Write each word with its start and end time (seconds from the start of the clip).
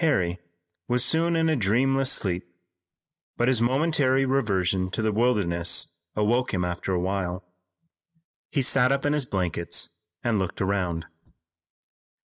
Harry 0.00 0.38
was 0.86 1.02
soon 1.02 1.34
in 1.34 1.48
a 1.48 1.56
dreamless 1.56 2.12
sleep, 2.12 2.44
but 3.38 3.48
his 3.48 3.62
momentary 3.62 4.26
reversion 4.26 4.90
to 4.90 5.00
the 5.00 5.12
wilderness 5.14 5.96
awoke 6.14 6.52
him 6.52 6.62
after 6.62 6.92
a 6.92 7.00
while. 7.00 7.42
He 8.50 8.60
sat 8.60 8.92
up 8.92 9.06
in 9.06 9.14
his 9.14 9.24
blankets 9.24 9.88
and 10.22 10.38
looked 10.38 10.60
around. 10.60 11.06